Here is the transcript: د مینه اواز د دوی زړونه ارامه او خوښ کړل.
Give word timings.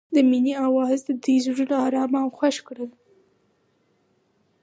د 0.15 0.17
مینه 0.29 0.53
اواز 0.67 0.99
د 1.07 1.09
دوی 1.23 1.37
زړونه 1.45 1.75
ارامه 1.87 2.19
او 2.23 2.29
خوښ 2.37 2.55
کړل. 2.67 2.91